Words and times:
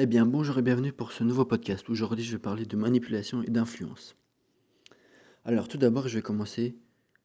Eh 0.00 0.06
bien, 0.06 0.26
bonjour 0.26 0.56
et 0.56 0.62
bienvenue 0.62 0.92
pour 0.92 1.10
ce 1.10 1.24
nouveau 1.24 1.44
podcast. 1.44 1.90
Aujourd'hui, 1.90 2.24
je 2.24 2.30
vais 2.30 2.38
parler 2.40 2.64
de 2.64 2.76
manipulation 2.76 3.42
et 3.42 3.50
d'influence. 3.50 4.14
Alors, 5.44 5.66
tout 5.66 5.76
d'abord, 5.76 6.06
je 6.06 6.14
vais 6.14 6.22
commencer 6.22 6.78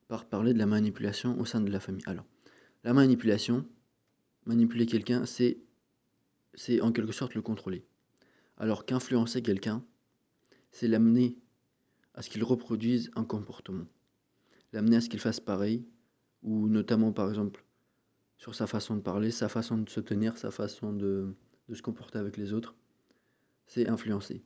par 0.07 0.25
parler 0.25 0.55
de 0.55 0.57
la 0.57 0.65
manipulation 0.65 1.39
au 1.39 1.45
sein 1.45 1.61
de 1.61 1.69
la 1.69 1.79
famille. 1.79 2.01
Alors, 2.07 2.25
la 2.83 2.93
manipulation, 2.93 3.63
manipuler 4.47 4.87
quelqu'un, 4.87 5.27
c'est, 5.27 5.59
c'est 6.55 6.81
en 6.81 6.91
quelque 6.91 7.11
sorte 7.11 7.35
le 7.35 7.43
contrôler. 7.43 7.85
Alors 8.57 8.87
qu'influencer 8.87 9.43
quelqu'un, 9.43 9.85
c'est 10.71 10.87
l'amener 10.87 11.37
à 12.15 12.23
ce 12.23 12.31
qu'il 12.31 12.43
reproduise 12.43 13.11
un 13.15 13.23
comportement. 13.23 13.85
L'amener 14.71 14.95
à 14.95 15.01
ce 15.01 15.09
qu'il 15.09 15.19
fasse 15.19 15.39
pareil, 15.39 15.85
ou 16.41 16.67
notamment, 16.69 17.11
par 17.11 17.29
exemple, 17.29 17.63
sur 18.39 18.55
sa 18.55 18.65
façon 18.65 18.95
de 18.95 19.01
parler, 19.01 19.29
sa 19.29 19.47
façon 19.47 19.77
de 19.77 19.87
se 19.91 19.99
tenir, 19.99 20.39
sa 20.39 20.49
façon 20.49 20.91
de, 20.91 21.35
de 21.69 21.75
se 21.75 21.81
comporter 21.81 22.19
avec 22.19 22.37
les 22.37 22.53
autres, 22.53 22.75
c'est 23.67 23.87
influencer. 23.87 24.43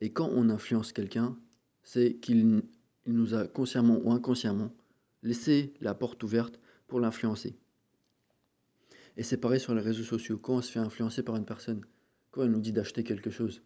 Et 0.00 0.12
quand 0.12 0.30
on 0.32 0.48
influence 0.48 0.92
quelqu'un, 0.92 1.36
c'est 1.82 2.14
qu'il 2.14 2.62
nous 3.06 3.34
a 3.34 3.46
consciemment 3.46 3.98
ou 4.02 4.12
inconsciemment 4.12 4.72
laissé 5.22 5.74
la 5.80 5.94
porte 5.94 6.22
ouverte 6.22 6.58
pour 6.86 7.00
l'influencer. 7.00 7.56
Et 9.16 9.22
c'est 9.22 9.36
pareil 9.36 9.60
sur 9.60 9.74
les 9.74 9.82
réseaux 9.82 10.04
sociaux. 10.04 10.38
Quand 10.38 10.54
on 10.54 10.62
se 10.62 10.72
fait 10.72 10.78
influencer 10.78 11.22
par 11.22 11.36
une 11.36 11.44
personne, 11.44 11.84
quand 12.30 12.42
elle 12.42 12.50
nous 12.50 12.60
dit 12.60 12.72
d'acheter 12.72 13.04
quelque 13.04 13.30
chose, 13.30 13.62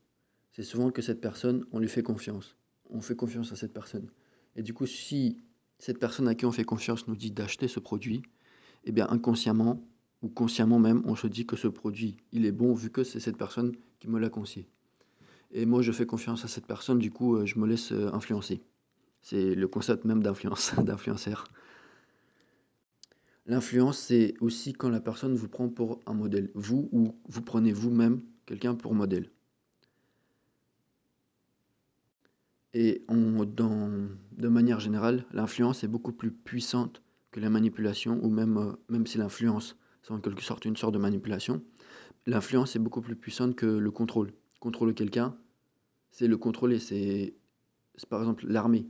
c'est 0.52 0.62
souvent 0.62 0.90
que 0.90 1.02
cette 1.02 1.20
personne, 1.20 1.64
on 1.72 1.78
lui 1.78 1.88
fait 1.88 2.02
confiance. 2.02 2.56
On 2.90 3.00
fait 3.00 3.16
confiance 3.16 3.52
à 3.52 3.56
cette 3.56 3.72
personne. 3.72 4.10
Et 4.56 4.62
du 4.62 4.72
coup, 4.74 4.86
si 4.86 5.38
cette 5.78 5.98
personne 5.98 6.28
à 6.28 6.34
qui 6.34 6.46
on 6.46 6.52
fait 6.52 6.64
confiance 6.64 7.06
nous 7.08 7.16
dit 7.16 7.30
d'acheter 7.30 7.68
ce 7.68 7.80
produit, 7.80 8.22
eh 8.84 8.92
bien 8.92 9.08
inconsciemment, 9.08 9.86
ou 10.24 10.28
consciemment 10.28 10.78
même, 10.78 11.02
on 11.04 11.14
se 11.14 11.26
dit 11.26 11.44
que 11.44 11.54
ce 11.54 11.68
produit, 11.68 12.16
il 12.32 12.46
est 12.46 12.52
bon 12.52 12.72
vu 12.72 12.88
que 12.88 13.04
c'est 13.04 13.20
cette 13.20 13.36
personne 13.36 13.76
qui 14.00 14.08
me 14.08 14.18
l'a 14.18 14.30
conseillé. 14.30 14.66
Et 15.52 15.66
moi, 15.66 15.82
je 15.82 15.92
fais 15.92 16.06
confiance 16.06 16.46
à 16.46 16.48
cette 16.48 16.66
personne, 16.66 16.98
du 16.98 17.10
coup, 17.10 17.36
euh, 17.36 17.44
je 17.44 17.58
me 17.58 17.66
laisse 17.66 17.92
euh, 17.92 18.10
influencer. 18.10 18.62
C'est 19.20 19.54
le 19.54 19.68
concept 19.68 20.06
même 20.06 20.22
d'influence, 20.22 20.74
d'influenceur. 20.82 21.44
L'influence, 23.44 23.98
c'est 23.98 24.34
aussi 24.40 24.72
quand 24.72 24.88
la 24.88 25.00
personne 25.00 25.34
vous 25.34 25.48
prend 25.48 25.68
pour 25.68 26.00
un 26.06 26.14
modèle. 26.14 26.50
Vous 26.54 26.88
ou 26.90 27.14
vous 27.28 27.42
prenez 27.42 27.72
vous-même 27.72 28.22
quelqu'un 28.46 28.74
pour 28.74 28.94
modèle. 28.94 29.30
Et 32.72 33.04
on, 33.08 33.44
dans, 33.44 34.08
de 34.32 34.48
manière 34.48 34.80
générale, 34.80 35.26
l'influence 35.32 35.84
est 35.84 35.88
beaucoup 35.88 36.12
plus 36.12 36.32
puissante 36.32 37.02
que 37.30 37.40
la 37.40 37.50
manipulation, 37.50 38.18
ou 38.24 38.30
même, 38.30 38.56
euh, 38.56 38.72
même 38.88 39.06
si 39.06 39.18
l'influence 39.18 39.76
c'est 40.04 40.12
en 40.12 40.20
quelque 40.20 40.42
sorte 40.42 40.66
une 40.66 40.76
sorte 40.76 40.92
de 40.92 40.98
manipulation. 40.98 41.62
L'influence 42.26 42.76
est 42.76 42.78
beaucoup 42.78 43.00
plus 43.00 43.16
puissante 43.16 43.56
que 43.56 43.64
le 43.64 43.90
contrôle. 43.90 44.32
Contrôler 44.60 44.92
quelqu'un, 44.92 45.34
c'est 46.10 46.28
le 46.28 46.36
contrôler. 46.36 46.78
C'est 46.78 47.34
par 48.10 48.20
exemple 48.20 48.46
l'armée. 48.46 48.86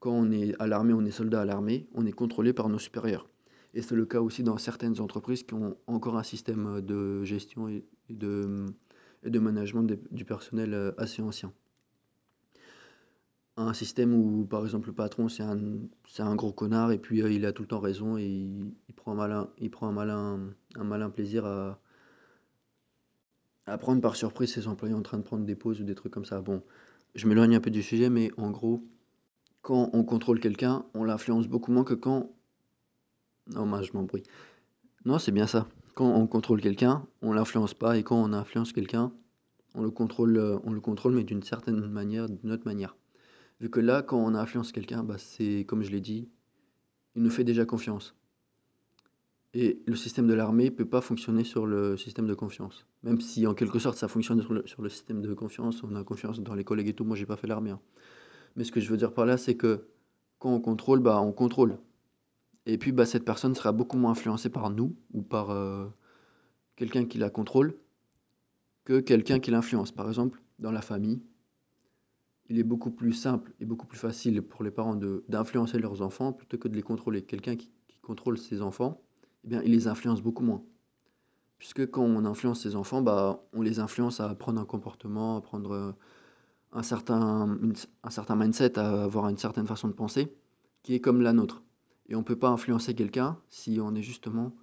Quand 0.00 0.12
on 0.12 0.32
est 0.32 0.60
à 0.60 0.66
l'armée, 0.66 0.92
on 0.92 1.04
est 1.04 1.12
soldat 1.12 1.42
à 1.42 1.44
l'armée, 1.44 1.88
on 1.94 2.04
est 2.04 2.12
contrôlé 2.12 2.52
par 2.52 2.68
nos 2.68 2.78
supérieurs. 2.78 3.28
Et 3.74 3.82
c'est 3.82 3.94
le 3.94 4.06
cas 4.06 4.20
aussi 4.20 4.42
dans 4.42 4.58
certaines 4.58 5.00
entreprises 5.00 5.44
qui 5.44 5.54
ont 5.54 5.76
encore 5.86 6.16
un 6.16 6.24
système 6.24 6.80
de 6.80 7.22
gestion 7.22 7.68
et 7.68 7.84
de, 8.08 8.66
et 9.22 9.30
de 9.30 9.38
management 9.38 9.84
du 10.10 10.24
personnel 10.24 10.74
euh, 10.74 10.92
assez 10.98 11.22
ancien 11.22 11.52
un 13.60 13.74
système 13.74 14.14
où, 14.14 14.44
par 14.44 14.64
exemple, 14.64 14.88
le 14.88 14.94
patron, 14.94 15.28
c'est 15.28 15.42
un, 15.42 15.58
un 16.18 16.34
gros 16.34 16.52
connard 16.52 16.92
et 16.92 16.98
puis 16.98 17.22
euh, 17.22 17.30
il 17.30 17.44
a 17.46 17.52
tout 17.52 17.62
le 17.62 17.68
temps 17.68 17.80
raison 17.80 18.16
et 18.16 18.26
il, 18.26 18.94
prend, 18.94 19.12
un 19.12 19.16
malin, 19.16 19.50
il 19.58 19.70
prend 19.70 19.88
un, 19.88 19.92
malin, 19.92 20.40
un 20.76 20.84
malin 20.84 21.10
plaisir 21.10 21.44
à, 21.46 21.80
à 23.66 23.78
prendre 23.78 24.00
par 24.00 24.16
surprise 24.16 24.52
ses 24.52 24.66
employés 24.66 24.94
en 24.94 25.02
train 25.02 25.18
de 25.18 25.22
prendre 25.22 25.44
des 25.44 25.54
pauses 25.54 25.80
ou 25.80 25.84
des 25.84 25.94
trucs 25.94 26.12
comme 26.12 26.24
ça. 26.24 26.40
Bon, 26.40 26.62
je 27.14 27.26
m'éloigne 27.26 27.54
un 27.54 27.60
peu 27.60 27.70
du 27.70 27.82
sujet, 27.82 28.10
mais 28.10 28.30
en 28.36 28.50
gros, 28.50 28.82
quand 29.62 29.90
on 29.92 30.04
contrôle 30.04 30.40
quelqu'un, 30.40 30.84
on 30.94 31.04
l'influence 31.04 31.46
beaucoup 31.46 31.72
moins 31.72 31.84
que 31.84 31.94
quand... 31.94 32.32
Non, 33.48 33.66
moi, 33.66 33.82
je 33.82 33.92
m'embrouille. 33.92 34.22
Non, 35.04 35.18
c'est 35.18 35.32
bien 35.32 35.46
ça. 35.46 35.66
Quand 35.94 36.08
on 36.08 36.26
contrôle 36.26 36.60
quelqu'un, 36.60 37.06
on 37.20 37.32
l'influence 37.32 37.74
pas, 37.74 37.98
et 37.98 38.02
quand 38.02 38.16
on 38.16 38.32
influence 38.32 38.72
quelqu'un, 38.72 39.12
on 39.74 39.82
le 39.82 39.90
contrôle, 39.90 40.36
euh, 40.36 40.58
on 40.64 40.72
le 40.72 40.80
contrôle, 40.80 41.14
mais 41.14 41.24
d'une 41.24 41.42
certaine 41.42 41.86
manière, 41.88 42.28
d'une 42.28 42.52
autre 42.52 42.64
manière. 42.64 42.96
Vu 43.60 43.68
que 43.68 43.80
là, 43.80 44.02
quand 44.02 44.18
on 44.18 44.34
influence 44.34 44.72
quelqu'un, 44.72 45.02
bah, 45.02 45.18
c'est 45.18 45.64
comme 45.68 45.82
je 45.82 45.90
l'ai 45.90 46.00
dit, 46.00 46.28
il 47.14 47.22
nous 47.22 47.30
fait 47.30 47.44
déjà 47.44 47.64
confiance. 47.64 48.14
Et 49.52 49.82
le 49.86 49.96
système 49.96 50.28
de 50.28 50.34
l'armée 50.34 50.66
ne 50.66 50.70
peut 50.70 50.84
pas 50.84 51.00
fonctionner 51.00 51.44
sur 51.44 51.66
le 51.66 51.96
système 51.96 52.26
de 52.26 52.34
confiance. 52.34 52.86
Même 53.02 53.20
si 53.20 53.46
en 53.46 53.54
quelque 53.54 53.78
sorte 53.80 53.98
ça 53.98 54.06
fonctionne 54.06 54.40
sur 54.40 54.52
le, 54.52 54.66
sur 54.66 54.80
le 54.80 54.88
système 54.88 55.20
de 55.20 55.34
confiance, 55.34 55.82
on 55.82 55.94
a 55.96 56.04
confiance 56.04 56.40
dans 56.40 56.54
les 56.54 56.64
collègues 56.64 56.88
et 56.88 56.94
tout, 56.94 57.04
moi 57.04 57.16
j'ai 57.16 57.26
pas 57.26 57.36
fait 57.36 57.48
l'armée. 57.48 57.70
Hein. 57.70 57.80
Mais 58.56 58.64
ce 58.64 58.70
que 58.70 58.80
je 58.80 58.88
veux 58.88 58.96
dire 58.96 59.12
par 59.12 59.26
là, 59.26 59.36
c'est 59.36 59.56
que 59.56 59.88
quand 60.38 60.52
on 60.52 60.60
contrôle, 60.60 61.00
bah, 61.00 61.20
on 61.20 61.32
contrôle. 61.32 61.78
Et 62.66 62.78
puis 62.78 62.92
bah, 62.92 63.06
cette 63.06 63.24
personne 63.24 63.54
sera 63.54 63.72
beaucoup 63.72 63.96
moins 63.98 64.12
influencée 64.12 64.50
par 64.50 64.70
nous 64.70 64.94
ou 65.12 65.22
par 65.22 65.50
euh, 65.50 65.86
quelqu'un 66.76 67.04
qui 67.04 67.18
la 67.18 67.28
contrôle 67.28 67.74
que 68.84 69.00
quelqu'un 69.00 69.40
qui 69.40 69.50
l'influence. 69.50 69.90
Par 69.92 70.08
exemple, 70.08 70.40
dans 70.60 70.70
la 70.70 70.80
famille, 70.80 71.20
il 72.50 72.58
est 72.58 72.64
beaucoup 72.64 72.90
plus 72.90 73.12
simple 73.12 73.52
et 73.60 73.64
beaucoup 73.64 73.86
plus 73.86 73.98
facile 73.98 74.42
pour 74.42 74.64
les 74.64 74.72
parents 74.72 74.96
d'influencer 75.28 75.78
leurs 75.78 76.02
enfants 76.02 76.32
plutôt 76.32 76.58
que 76.58 76.66
de 76.66 76.74
les 76.74 76.82
contrôler. 76.82 77.22
Quelqu'un 77.22 77.56
qui, 77.56 77.70
contrôle 78.02 78.38
ses 78.38 78.60
enfants, 78.60 79.02
eh 79.44 79.48
bien, 79.48 79.62
il 79.62 79.70
les 79.70 79.86
influence 79.86 80.20
beaucoup 80.20 80.42
moins. 80.42 80.64
Puisque 81.58 81.88
quand 81.90 82.02
on 82.02 82.24
influence 82.24 82.60
ses 82.60 82.74
enfants, 82.74 83.02
bah, 83.02 83.44
on 83.52 83.62
les 83.62 83.78
influence 83.78 84.18
à 84.18 84.34
prendre 84.34 84.60
un 84.60 84.64
comportement, 84.64 85.36
à 85.36 85.40
prendre 85.40 85.70
euh, 85.72 85.92
un 86.72 86.82
certain, 86.82 87.56
un 88.02 88.10
certain 88.10 88.34
mindset, 88.34 88.78
à 88.78 89.04
avoir 89.04 89.28
une 89.28 89.36
certaine 89.36 89.66
façon 89.66 89.86
de 89.86 89.92
penser 89.92 90.34
qui 90.82 90.94
est 90.94 91.00
comme 91.00 91.20
la 91.20 91.32
nôtre. 91.32 91.62
Et 92.08 92.16
on 92.16 92.20
ne 92.20 92.24
peut 92.24 92.38
pas 92.38 92.48
influencer 92.48 92.94
quelqu'un 92.94 93.38
si 93.48 93.78
on 93.80 93.94
est 93.94 94.02
justement, 94.02 94.56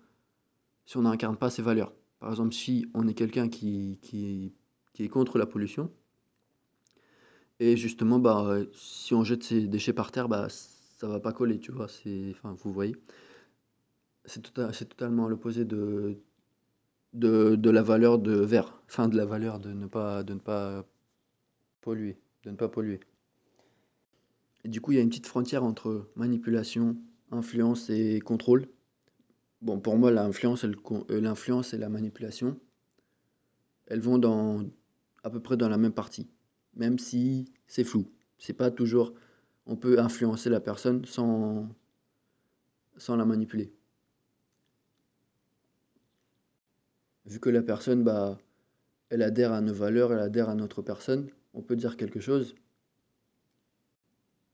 si 0.86 0.98
on 0.98 1.04
n'incarne 1.04 1.38
pas 1.38 1.50
ses 1.50 1.62
valeurs. 1.62 1.94
Par 2.20 2.32
exemple, 2.32 2.54
si 2.54 2.88
on 2.96 3.08
est 3.08 3.14
quelqu'un 3.14 3.48
qui, 3.48 4.00
qui, 4.02 4.54
qui 4.94 5.04
est 5.04 5.10
contre 5.10 5.38
la 5.38 5.46
pollution, 5.46 5.90
et 7.60 7.78
justement, 7.78 8.20
bah, 8.20 8.58
si 8.74 9.14
on 9.14 9.24
jette 9.24 9.44
ses 9.44 9.68
déchets 9.68 9.94
par 9.94 10.12
terre, 10.12 10.28
bah, 10.30 10.48
ça 10.50 11.08
va 11.08 11.20
pas 11.20 11.34
coller, 11.34 11.60
tu 11.60 11.72
vois? 11.72 11.88
C'est 11.88 12.32
enfin, 12.32 12.56
vous 12.64 12.72
voyez? 12.74 12.96
C'est 14.26 14.42
tota 14.42 14.74
c'est 14.74 14.86
totalement 14.90 15.28
l'opposé 15.28 15.66
de 15.66 16.20
de 17.14 17.56
de 17.56 17.70
la 17.70 17.84
valeur 17.84 18.20
de 18.20 18.34
vert, 18.34 18.82
enfin, 18.88 19.10
de 19.10 19.18
la 19.18 19.26
valeur 19.26 19.60
de 19.60 19.74
ne 19.74 19.88
pas 19.88 20.24
de 20.24 20.34
ne 20.34 20.40
pas 20.40 20.86
polluer, 21.82 22.18
de 22.44 22.52
ne 22.52 22.56
pas 22.58 22.70
polluer. 22.70 23.00
Du 24.66 24.82
coup, 24.82 24.92
il 24.92 24.96
y 24.96 25.00
a 25.00 25.02
une 25.02 25.10
petite 25.10 25.26
frontière 25.28 25.64
entre 25.64 26.12
manipulation, 26.16 26.96
influence 27.32 27.90
et 27.90 28.20
contrôle. 28.20 28.68
Bon, 29.62 29.80
pour 29.80 29.98
moi, 29.98 30.12
l'influence 30.12 30.64
et 30.64 30.68
euh, 30.68 31.22
l'influence 31.22 31.74
et 31.74 31.78
la 31.78 31.90
manipulation, 31.90 32.60
elles 33.88 34.02
vont 34.02 34.18
dans 34.18 34.64
à 35.24 35.30
peu 35.30 35.40
près 35.42 35.58
dans 35.58 35.70
la 35.70 35.78
même 35.78 35.94
partie 35.94 36.30
même 36.78 37.00
si 37.00 37.52
c'est 37.68 37.84
flou. 37.84 38.08
C'est 38.38 38.54
pas 38.54 38.72
toujours. 38.72 39.14
On 39.66 39.76
peut 39.76 40.00
influencer 40.00 40.50
la 40.50 40.60
personne 40.60 41.04
sans, 41.06 41.68
sans 42.98 43.16
la 43.16 43.26
manipuler. 43.26 43.74
Vu 47.26 47.40
que 47.40 47.50
la 47.50 47.62
personne, 47.62 48.04
bah, 48.04 48.38
elle 49.10 49.22
adhère 49.22 49.52
à 49.52 49.62
nos 49.62 49.74
valeurs, 49.74 50.14
elle 50.14 50.20
adhère 50.20 50.50
à 50.50 50.56
notre 50.56 50.82
personne, 50.82 51.30
on 51.54 51.62
peut 51.62 51.76
dire 51.76 51.98
quelque 51.98 52.22
chose, 52.22 52.56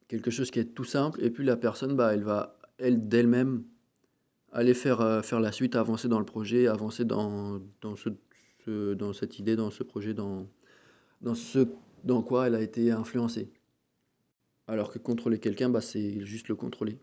quelque 0.08 0.32
chose 0.32 0.50
qui 0.50 0.60
est 0.60 0.74
tout 0.74 0.84
simple, 0.84 1.24
et 1.24 1.30
puis 1.30 1.46
la 1.46 1.58
personne, 1.58 1.96
bah, 1.96 2.14
elle 2.14 2.24
va, 2.24 2.58
elle 2.78 3.08
d'elle-même, 3.08 3.64
aller 4.52 4.74
faire, 4.74 5.02
euh, 5.02 5.22
faire 5.22 5.40
la 5.40 5.52
suite, 5.52 5.76
avancer 5.76 6.08
dans 6.08 6.20
le 6.20 6.26
projet, 6.26 6.68
avancer 6.68 7.06
dans, 7.06 7.60
dans, 7.82 7.96
ce, 7.96 8.94
dans 8.94 9.14
cette 9.14 9.38
idée, 9.38 9.56
dans 9.56 9.70
ce 9.70 9.84
projet, 9.84 10.14
dans, 10.14 10.48
dans 11.22 11.36
ce 11.36 11.68
dans 12.04 12.22
quoi 12.22 12.48
elle 12.48 12.56
a 12.56 12.62
été 12.62 12.92
influencée. 12.92 13.52
Alors 14.68 14.92
que 14.92 15.00
contrôler 15.00 15.40
quelqu'un, 15.40 15.70
bah, 15.70 15.82
c'est 15.82 16.26
juste 16.26 16.48
le 16.48 16.56
contrôler. 16.56 17.00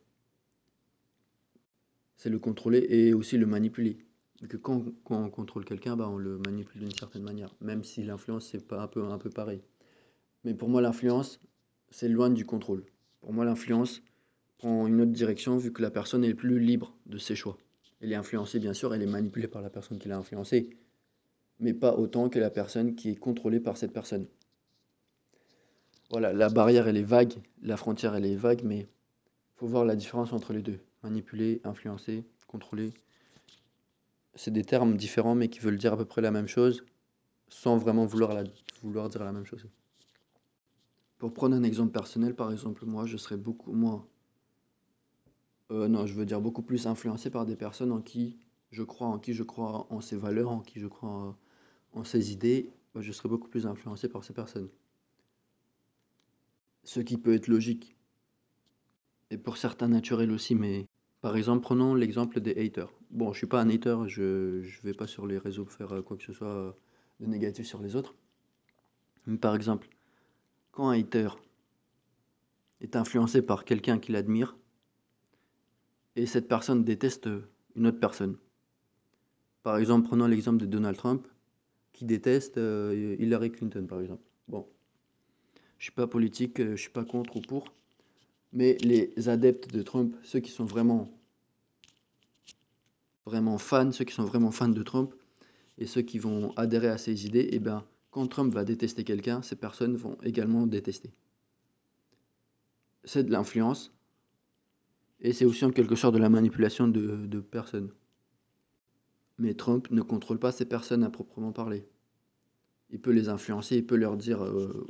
C'est 2.16 2.30
le 2.30 2.38
contrôler 2.38 2.86
et 2.88 3.14
aussi 3.14 3.38
le 3.38 3.46
manipuler. 3.46 3.98
Que 4.48 4.56
quand, 4.56 4.84
on 5.10 5.28
contrôle 5.28 5.64
quelqu'un, 5.64 5.96
bah, 5.96 6.08
on 6.08 6.16
le 6.16 6.38
manipule 6.38 6.80
d'une 6.80 6.94
certaine 6.94 7.22
manière. 7.22 7.54
Même 7.60 7.84
si 7.84 8.02
l'influence, 8.02 8.46
c'est 8.46 8.66
pas 8.66 8.82
un 8.82 8.86
peu, 8.86 9.04
un 9.04 9.18
peu 9.18 9.30
pareil. 9.30 9.62
Mais 10.44 10.54
pour 10.54 10.68
moi, 10.68 10.80
l'influence, 10.80 11.40
c'est 11.90 12.08
loin 12.08 12.30
du 12.30 12.46
contrôle. 12.46 12.84
Pour 13.20 13.32
moi, 13.32 13.44
l'influence 13.44 14.02
prend 14.56 14.86
une 14.86 15.00
autre 15.00 15.12
direction 15.12 15.56
vu 15.56 15.72
que 15.72 15.82
la 15.82 15.90
personne 15.90 16.24
est 16.24 16.34
plus 16.34 16.58
libre 16.58 16.94
de 17.06 17.18
ses 17.18 17.36
choix. 17.36 17.58
Elle 18.00 18.12
est 18.12 18.16
influencée, 18.16 18.58
bien 18.58 18.72
sûr, 18.72 18.94
elle 18.94 19.02
est 19.02 19.06
manipulée 19.06 19.48
par 19.48 19.60
la 19.60 19.68
personne 19.68 19.98
qui 19.98 20.08
l'a 20.08 20.16
influencée, 20.16 20.70
mais 21.58 21.74
pas 21.74 21.94
autant 21.96 22.30
que 22.30 22.38
la 22.38 22.50
personne 22.50 22.94
qui 22.94 23.10
est 23.10 23.16
contrôlée 23.16 23.60
par 23.60 23.76
cette 23.76 23.92
personne. 23.92 24.26
Voilà, 26.10 26.32
la 26.32 26.48
barrière, 26.48 26.88
elle 26.88 26.96
est 26.96 27.02
vague, 27.02 27.34
la 27.62 27.76
frontière, 27.76 28.14
elle 28.14 28.26
est 28.26 28.36
vague, 28.36 28.62
mais 28.64 28.80
il 28.80 29.56
faut 29.56 29.66
voir 29.66 29.84
la 29.84 29.94
différence 29.94 30.32
entre 30.32 30.52
les 30.52 30.62
deux. 30.62 30.80
Manipuler, 31.02 31.60
influencer, 31.64 32.24
contrôler. 32.46 32.92
c'est 34.34 34.50
des 34.50 34.64
termes 34.64 34.96
différents 34.96 35.34
mais 35.34 35.48
qui 35.48 35.60
veulent 35.60 35.78
dire 35.78 35.94
à 35.94 35.96
peu 35.96 36.04
près 36.04 36.20
la 36.20 36.30
même 36.30 36.48
chose 36.48 36.84
sans 37.48 37.76
vraiment 37.76 38.06
vouloir, 38.06 38.32
la, 38.32 38.44
vouloir 38.82 39.08
dire 39.08 39.24
la 39.24 39.32
même 39.32 39.44
chose. 39.44 39.66
Pour 41.18 41.34
prendre 41.34 41.54
un 41.54 41.62
exemple 41.62 41.92
personnel, 41.92 42.34
par 42.34 42.50
exemple, 42.50 42.86
moi, 42.86 43.06
je 43.06 43.16
serais 43.16 43.36
beaucoup 43.36 43.72
moins... 43.72 44.06
Euh, 45.70 45.86
non, 45.88 46.06
je 46.06 46.14
veux 46.14 46.24
dire 46.24 46.40
beaucoup 46.40 46.62
plus 46.62 46.86
influencé 46.86 47.30
par 47.30 47.46
des 47.46 47.56
personnes 47.56 47.92
en 47.92 48.00
qui 48.00 48.38
je 48.72 48.82
crois, 48.82 49.08
en 49.08 49.18
qui 49.18 49.34
je 49.34 49.42
crois 49.42 49.86
en 49.90 50.00
ses 50.00 50.16
valeurs, 50.16 50.50
en 50.50 50.60
qui 50.60 50.80
je 50.80 50.86
crois 50.86 51.36
en, 51.92 52.04
ses 52.04 52.32
idées. 52.32 52.70
Bah, 52.94 53.00
je 53.00 53.12
serais 53.12 53.28
beaucoup 53.28 53.48
plus 53.48 53.66
influencé 53.66 54.08
par 54.08 54.24
ces 54.24 54.32
personnes. 54.32 54.68
Ce 56.84 57.00
qui 57.00 57.18
peut 57.18 57.34
être 57.34 57.48
logique. 57.48 57.96
Et 59.30 59.38
pour 59.38 59.56
certains 59.56 59.88
naturel 59.88 60.32
aussi, 60.32 60.54
mais 60.54 60.88
par 61.20 61.36
exemple, 61.36 61.62
prenons 61.62 61.94
l'exemple 61.94 62.40
des 62.40 62.52
haters. 62.52 62.92
Bon, 63.10 63.32
je 63.32 63.38
suis 63.38 63.46
pas 63.46 63.60
un 63.60 63.68
hater, 63.68 63.96
je 64.06 64.22
ne 64.62 64.82
vais 64.82 64.94
pas 64.94 65.06
sur 65.06 65.26
les 65.26 65.38
réseaux 65.38 65.66
faire 65.66 65.92
euh, 65.92 66.02
quoi 66.02 66.16
que 66.16 66.22
ce 66.22 66.32
soit 66.32 66.48
euh, 66.48 66.72
de 67.20 67.26
négatif 67.26 67.66
sur 67.66 67.82
les 67.82 67.94
autres. 67.94 68.14
Mais 69.26 69.36
par 69.36 69.54
exemple, 69.54 69.88
quand 70.72 70.88
un 70.88 70.98
hater 70.98 71.28
est 72.80 72.96
influencé 72.96 73.42
par 73.42 73.64
quelqu'un 73.64 73.98
qu'il 73.98 74.16
admire, 74.16 74.56
et 76.16 76.26
cette 76.26 76.48
personne 76.48 76.84
déteste 76.84 77.28
une 77.76 77.86
autre 77.86 78.00
personne. 78.00 78.36
Par 79.62 79.76
exemple, 79.76 80.08
prenons 80.08 80.26
l'exemple 80.26 80.58
de 80.58 80.66
Donald 80.66 80.96
Trump, 80.96 81.26
qui 81.92 82.04
déteste 82.04 82.56
euh, 82.58 83.16
Hillary 83.18 83.52
Clinton, 83.52 83.86
par 83.86 84.00
exemple. 84.00 84.22
Je 85.80 85.84
suis 85.84 85.92
pas 85.92 86.06
politique, 86.06 86.62
je 86.62 86.76
suis 86.76 86.90
pas 86.90 87.04
contre 87.04 87.36
ou 87.36 87.40
pour, 87.40 87.72
mais 88.52 88.76
les 88.82 89.28
adeptes 89.28 89.72
de 89.72 89.82
Trump, 89.82 90.14
ceux 90.22 90.40
qui 90.40 90.50
sont 90.50 90.66
vraiment, 90.66 91.10
vraiment 93.24 93.56
fans, 93.56 93.90
ceux 93.90 94.04
qui 94.04 94.12
sont 94.14 94.24
vraiment 94.24 94.50
fans 94.50 94.68
de 94.68 94.82
Trump, 94.82 95.14
et 95.78 95.86
ceux 95.86 96.02
qui 96.02 96.18
vont 96.18 96.52
adhérer 96.56 96.88
à 96.88 96.98
ses 96.98 97.24
idées, 97.26 97.48
eh 97.52 97.58
bien, 97.58 97.86
quand 98.10 98.26
Trump 98.26 98.52
va 98.52 98.64
détester 98.64 99.04
quelqu'un, 99.04 99.40
ces 99.40 99.56
personnes 99.56 99.96
vont 99.96 100.18
également 100.22 100.66
détester. 100.66 101.10
C'est 103.04 103.24
de 103.24 103.32
l'influence, 103.32 103.90
et 105.22 105.32
c'est 105.32 105.46
aussi 105.46 105.64
en 105.64 105.70
quelque 105.70 105.96
sorte 105.96 106.12
de 106.12 106.20
la 106.20 106.28
manipulation 106.28 106.88
de, 106.88 107.40
personnes. 107.40 107.90
Mais 109.38 109.54
Trump 109.54 109.90
ne 109.90 110.02
contrôle 110.02 110.38
pas 110.38 110.52
ces 110.52 110.66
personnes 110.66 111.04
à 111.04 111.08
proprement 111.08 111.52
parler. 111.52 111.88
Il 112.90 113.00
peut 113.00 113.12
les 113.12 113.30
influencer, 113.30 113.76
il 113.76 113.86
peut 113.86 113.96
leur 113.96 114.18
dire 114.18 114.44
euh, 114.44 114.68
euh, 114.68 114.86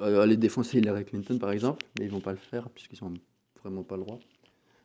aller 0.00 0.36
défoncer 0.36 0.78
Hillary 0.78 1.04
Clinton 1.04 1.38
par 1.38 1.50
exemple, 1.50 1.84
mais 1.98 2.06
ils 2.06 2.10
vont 2.10 2.20
pas 2.20 2.32
le 2.32 2.38
faire 2.38 2.68
puisqu'ils 2.70 2.96
sont 2.96 3.14
vraiment 3.62 3.82
pas 3.82 3.96
le 3.96 4.02
droit. 4.02 4.18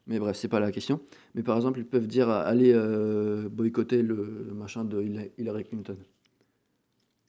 Mais 0.07 0.19
bref, 0.19 0.35
c'est 0.35 0.49
pas 0.49 0.59
la 0.59 0.71
question. 0.71 0.99
Mais 1.33 1.43
par 1.43 1.55
exemple, 1.55 1.79
ils 1.79 1.85
peuvent 1.85 2.07
dire 2.07 2.29
aller 2.29 2.73
euh, 2.73 3.47
boycotter 3.49 4.01
le, 4.01 4.51
machin 4.53 4.83
de 4.83 5.01
Hillary 5.37 5.63
Clinton. 5.63 5.97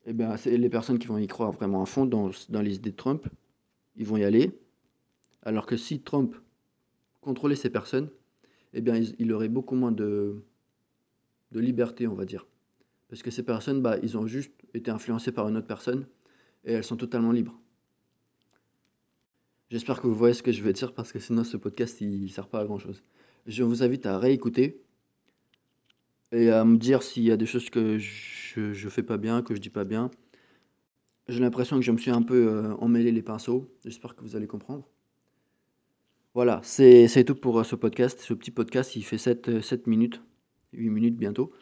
Eh 0.07 0.13
bien, 0.13 0.37
c'est 0.37 0.57
les 0.57 0.69
personnes 0.69 0.99
qui 0.99 1.07
vont 1.07 1.19
y 1.19 1.27
croire 1.27 1.53
vraiment 1.53 1.83
à 1.83 1.87
fond 1.87 2.05
dans, 2.05 2.31
dans 2.49 2.61
les 2.61 2.75
idées 2.75 2.91
de 2.91 2.97
Trump, 2.97 3.27
ils 3.97 4.07
vont 4.07 4.17
y 4.17 4.25
aller. 4.25 4.51
Alors 5.43 5.67
que 5.67 5.77
si 5.77 6.01
Trump 6.01 6.35
contrôlait 7.21 7.57
ces 7.57 7.71
personnes, 7.71 8.09
eh 8.75 8.81
bien, 8.81 9.01
il, 9.19 9.33
aurait 9.33 9.49
beaucoup 9.49 9.77
moins 9.77 9.93
de, 9.93 10.43
de 11.53 11.61
liberté, 11.61 12.07
on 12.07 12.15
va 12.15 12.25
dire. 12.25 12.47
Parce 13.09 13.23
que 13.23 13.31
ces 13.31 13.45
personnes, 13.45 13.81
bah, 13.81 13.97
ils 14.03 14.19
ont 14.19 14.27
juste 14.27 14.53
été 14.75 14.91
influencés 14.91 15.33
par 15.33 15.49
une 15.49 15.57
autre 15.57 15.67
personne 15.67 16.07
et 16.65 16.73
elles 16.73 16.85
sont 16.85 16.97
totalement 16.97 17.31
libres. 17.31 17.59
J'espère 19.71 20.01
que 20.01 20.07
vous 20.07 20.15
voyez 20.15 20.35
ce 20.35 20.43
que 20.43 20.53
je 20.53 20.63
veux 20.63 20.73
dire 20.73 20.95
parce 20.95 21.13
que 21.13 21.19
sinon 21.19 21.45
ce 21.45 21.57
podcast 21.57 22.01
il 22.01 22.31
sert 22.31 22.49
pas 22.49 22.61
à 22.61 22.65
grand 22.65 22.79
chose. 22.79 23.03
Je 23.47 23.63
vous 23.63 23.83
invite 23.83 24.07
à 24.07 24.19
réécouter 24.19 24.83
et 26.33 26.51
à 26.51 26.65
me 26.65 26.77
dire 26.77 27.03
s'il 27.03 27.25
y 27.25 27.31
a 27.31 27.37
des 27.37 27.47
choses 27.47 27.71
que 27.71 27.99
je 27.99 28.61
ne 28.61 28.91
fais 28.91 29.03
pas 29.03 29.17
bien, 29.17 29.43
que 29.43 29.55
je 29.55 29.61
dis 29.61 29.71
pas 29.71 29.85
bien. 29.85 30.11
J'ai 31.29 31.41
l'impression 31.41 31.77
que 31.77 31.83
je 31.83 31.93
me 31.93 31.97
suis 31.97 32.11
un 32.11 32.23
peu 32.23 32.49
euh, 32.49 32.75
emmêlé 32.77 33.11
les 33.11 33.23
pinceaux. 33.23 33.71
J'espère 33.85 34.15
que 34.15 34.23
vous 34.23 34.37
allez 34.37 34.47
comprendre. 34.47 34.87
Voilà, 36.35 36.61
c'est 36.63 37.25
tout 37.25 37.35
pour 37.35 37.61
euh, 37.61 37.65
ce 37.65 37.77
podcast. 37.77 38.21
Ce 38.21 38.35
petit 38.35 38.51
podcast, 38.51 38.95
il 38.97 39.03
fait 39.03 39.19
7, 39.19 39.63
7 39.63 39.81
euh, 39.81 39.91
minutes, 39.91 40.21
8 40.73 40.91
minutes 40.91 41.17
bientôt. 41.17 41.53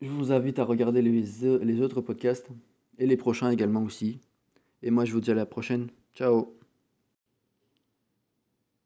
Je 0.00 0.08
vous 0.08 0.32
invite 0.32 0.58
à 0.58 0.64
regarder 0.64 1.02
les, 1.02 1.22
les 1.62 1.80
autres 1.80 2.00
podcasts 2.00 2.48
et 2.98 3.06
les 3.06 3.16
prochains 3.16 3.50
également 3.50 3.84
aussi. 3.84 4.18
Et 4.82 4.90
moi, 4.90 5.04
je 5.04 5.12
vous 5.12 5.20
dis 5.20 5.30
à 5.30 5.34
la 5.34 5.46
prochaine. 5.46 5.88
Ciao 6.16 6.61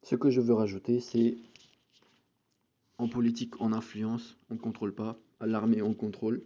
ce 0.06 0.14
que 0.14 0.30
je 0.30 0.40
veux 0.40 0.54
rajouter, 0.54 1.00
c'est 1.00 1.36
en 2.96 3.08
politique, 3.08 3.60
on 3.60 3.72
influence, 3.72 4.38
on 4.50 4.54
ne 4.54 4.60
contrôle 4.60 4.94
pas. 4.94 5.18
À 5.40 5.46
l'armée, 5.46 5.82
on 5.82 5.94
contrôle, 5.94 6.44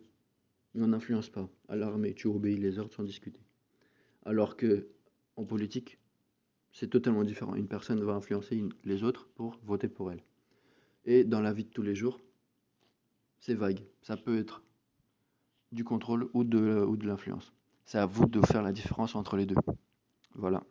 mais 0.73 0.83
on 0.83 0.87
n'influence 0.87 1.29
pas. 1.29 1.47
À 1.69 1.77
l'armée, 1.77 2.15
tu 2.15 2.27
obéis 2.27 2.57
les 2.57 2.79
ordres 2.79 2.95
sans 2.95 3.03
discuter. 3.03 3.43
Alors 4.25 4.57
que 4.57 4.89
en 5.37 5.45
politique, 5.45 5.99
c'est 6.73 6.89
totalement 6.89 7.23
différent. 7.23 7.55
Une 7.55 7.69
personne 7.69 8.03
va 8.03 8.15
influencer 8.15 8.65
les 8.85 9.03
autres 9.03 9.29
pour 9.35 9.59
voter 9.63 9.89
pour 9.89 10.11
elle. 10.11 10.25
Et 11.05 11.25
dans 11.25 11.43
la 11.43 11.53
vie 11.53 11.65
de 11.65 11.71
tous 11.71 11.83
les 11.83 11.95
jours, 11.95 12.19
c'est 13.41 13.55
vague. 13.55 13.85
Ça 14.01 14.17
peut 14.17 14.39
être 14.39 14.63
du 15.71 15.85
contrôle 15.85 16.31
ou 16.33 16.45
de, 16.45 16.83
ou 16.83 16.97
de 16.97 17.07
l'influence. 17.07 17.53
C'est 17.85 17.99
à 17.99 18.07
vous 18.07 18.25
de 18.25 18.41
faire 18.41 18.63
la 18.63 18.73
différence 18.73 19.15
entre 19.15 19.37
les 19.37 19.45
deux. 19.45 19.57
Voilà. 20.35 20.65